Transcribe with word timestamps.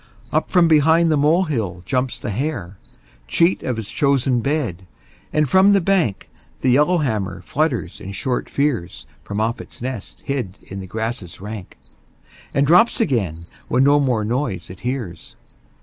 Up 0.31 0.49
from 0.49 0.67
behind 0.67 1.11
the 1.11 1.15
molehill 1.15 1.83
jumps 1.85 2.17
the 2.17 2.31
hare, 2.31 2.79
Cheat 3.27 3.61
of 3.61 3.77
his 3.77 3.87
chosen 3.87 4.39
bed, 4.39 4.87
and 5.31 5.47
from 5.47 5.69
the 5.73 5.79
bank 5.79 6.27
The 6.61 6.71
yellowhammer 6.71 7.43
flutters 7.43 8.01
in 8.01 8.11
short 8.11 8.49
fears 8.49 9.05
From 9.23 9.39
off 9.39 9.61
its 9.61 9.79
nest 9.79 10.23
hid 10.25 10.57
in 10.71 10.79
the 10.79 10.87
grasses 10.87 11.39
rank, 11.39 11.77
And 12.51 12.65
drops 12.65 12.99
again 12.99 13.35
when 13.69 13.83
no 13.83 13.99
more 13.99 14.25
noise 14.25 14.71
it 14.71 14.79
hears. 14.79 15.37